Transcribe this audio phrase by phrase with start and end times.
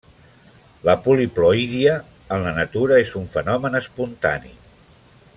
[0.87, 1.91] La poliploïdia,
[2.37, 4.55] en la natura, és un fenomen espontani.